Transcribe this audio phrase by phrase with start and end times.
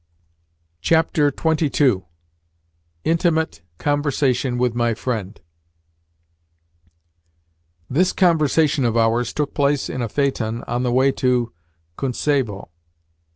[0.83, 2.01] XXII.
[3.05, 5.41] INTIMATE CONVERSATION WITH MY FRIEND
[7.87, 11.53] THIS conversation of ours took place in a phaeton on the way to
[11.99, 12.69] Kuntsevo.